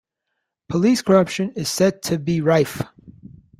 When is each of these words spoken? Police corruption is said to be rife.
Police 0.67 1.03
corruption 1.03 1.51
is 1.55 1.69
said 1.69 2.01
to 2.05 2.17
be 2.17 2.41
rife. 2.41 2.81